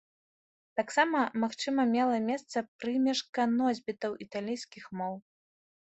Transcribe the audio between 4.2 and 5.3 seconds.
італійскіх моў.